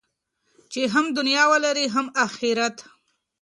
چې 0.71 0.81
هم 0.93 1.05
دنیا 1.17 1.43
ولرئ 1.51 1.87
هم 1.95 2.05
اخرت. 2.25 2.77